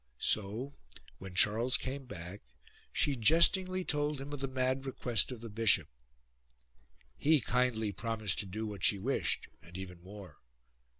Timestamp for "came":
1.77-2.05